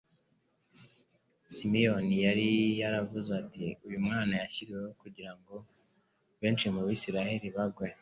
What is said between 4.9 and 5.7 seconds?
kugira ngo